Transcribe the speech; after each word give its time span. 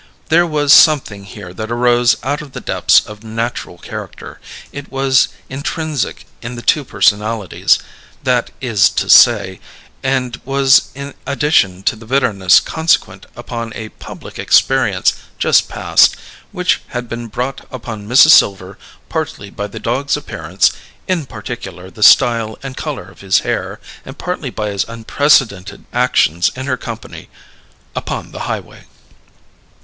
There 0.29 0.47
was 0.47 0.73
something 0.73 1.25
here 1.25 1.53
that 1.53 1.69
arose 1.69 2.15
out 2.23 2.41
of 2.41 2.53
the 2.53 2.59
depths 2.59 3.01
of 3.05 3.23
natural 3.23 3.77
character; 3.77 4.41
it 4.71 4.91
was 4.91 5.27
intrinsic 5.47 6.25
in 6.41 6.55
the 6.55 6.63
two 6.63 6.83
personalities, 6.83 7.77
that 8.23 8.49
is 8.59 8.89
to 8.89 9.07
say; 9.11 9.59
and 10.01 10.41
was 10.43 10.89
in 10.95 11.13
addition 11.27 11.83
to 11.83 11.95
the 11.95 12.07
bitterness 12.07 12.59
consequent 12.59 13.27
upon 13.35 13.73
a 13.75 13.89
public 13.89 14.39
experience, 14.39 15.13
just 15.37 15.69
past, 15.69 16.15
which 16.51 16.81
had 16.87 17.07
been 17.07 17.27
brought 17.27 17.67
upon 17.69 18.07
Mrs. 18.09 18.31
Silver 18.31 18.79
partly 19.07 19.51
by 19.51 19.67
the 19.67 19.77
dog's 19.77 20.17
appearance 20.17 20.71
(in 21.07 21.27
particular 21.27 21.91
the 21.91 22.01
style 22.01 22.57
and 22.63 22.75
colour 22.75 23.05
of 23.07 23.21
his 23.21 23.41
hair) 23.41 23.79
and 24.03 24.17
partly 24.17 24.49
by 24.49 24.71
his 24.71 24.83
unprecedented 24.87 25.85
actions 25.93 26.49
in 26.55 26.65
her 26.65 26.75
company 26.75 27.29
upon 27.95 28.31
the 28.31 28.39
highway. 28.49 28.85